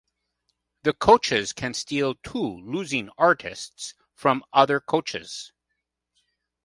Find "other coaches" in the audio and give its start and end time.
4.51-5.53